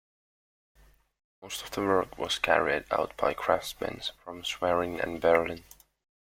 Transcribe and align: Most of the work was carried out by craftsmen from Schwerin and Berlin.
Most 1.43 1.61
of 1.63 1.69
the 1.69 1.81
work 1.81 2.17
was 2.17 2.39
carried 2.39 2.85
out 2.89 3.15
by 3.17 3.35
craftsmen 3.35 4.01
from 4.23 4.41
Schwerin 4.41 4.99
and 4.99 5.21
Berlin. 5.21 5.63